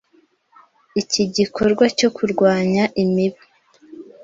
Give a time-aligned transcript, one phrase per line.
[1.01, 3.43] Iki gikorwa cyo kurwanya imibu